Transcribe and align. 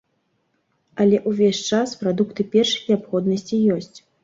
Але 1.05 1.19
ўвесь 1.33 1.59
час 1.69 1.93
прадукты 2.01 2.47
першай 2.57 2.83
неабходнасці 2.91 3.63
ёсць. 3.79 3.97